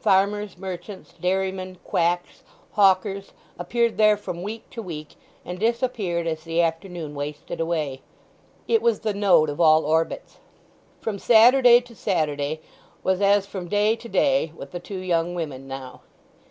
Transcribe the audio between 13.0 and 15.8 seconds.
was as from day to day with the two young women